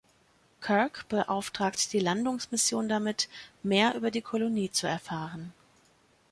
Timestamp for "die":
1.93-1.99, 4.09-4.23